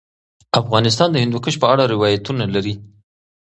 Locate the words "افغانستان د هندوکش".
0.61-1.55